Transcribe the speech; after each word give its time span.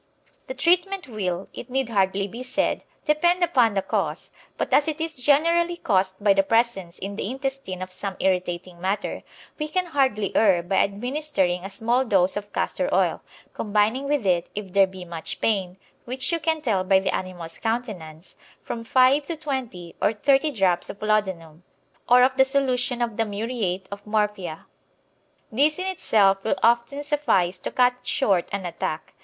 The 0.47 0.55
Treatment 0.55 1.07
will, 1.07 1.47
it 1.53 1.69
need 1.69 1.89
hardly 1.89 2.27
be 2.27 2.41
said, 2.41 2.85
depend 3.05 3.43
upon 3.43 3.75
the 3.75 3.83
cause, 3.83 4.31
but 4.57 4.73
as 4.73 4.87
it 4.87 4.99
is 4.99 5.13
generally 5.15 5.77
caused 5.77 6.15
by 6.19 6.33
the 6.33 6.41
presence 6.41 6.97
in 6.97 7.17
the 7.17 7.29
intestine 7.29 7.83
of 7.83 7.93
some 7.93 8.17
irritating 8.19 8.81
matter, 8.81 9.21
we 9.59 9.67
can 9.67 9.85
hardly 9.85 10.35
err 10.35 10.63
by 10.63 10.77
administering 10.77 11.63
a 11.63 11.69
small 11.69 12.03
dose 12.03 12.35
of 12.35 12.51
castor 12.51 12.91
oil, 12.91 13.21
combining 13.53 14.05
with 14.05 14.25
it, 14.25 14.49
if 14.55 14.73
there 14.73 14.87
be 14.87 15.05
much 15.05 15.39
pain 15.39 15.77
which 16.05 16.31
you 16.31 16.39
can 16.39 16.61
tell 16.63 16.83
by 16.83 16.99
the 16.99 17.13
animal's 17.15 17.59
countenance 17.59 18.37
from 18.63 18.83
5 18.83 19.27
to 19.27 19.35
20 19.35 19.95
or 20.01 20.13
30 20.13 20.49
drops 20.49 20.89
of 20.89 20.99
laudanum, 21.03 21.61
or 22.09 22.23
of 22.23 22.35
the 22.37 22.43
solution 22.45 23.03
of 23.03 23.17
the 23.17 23.25
muriate 23.25 23.87
of 23.91 24.07
morphia. 24.07 24.65
This 25.51 25.77
in 25.77 25.85
itself 25.85 26.43
will 26.43 26.57
often 26.63 27.03
suffice 27.03 27.59
to 27.59 27.69
cut 27.69 27.99
short 28.07 28.49
an 28.51 28.65
attack. 28.65 29.13